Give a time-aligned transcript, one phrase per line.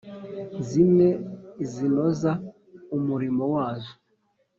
[0.67, 1.07] Zimwe
[1.71, 2.31] zinoza
[2.97, 3.93] umurimo wazo